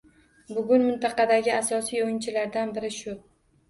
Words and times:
Bugun 0.55 0.85
mintaqadagi 0.85 1.53
asosiy 1.59 2.05
oʻyinchilardan 2.09 2.77
biri 2.77 2.95
shu 3.03 3.21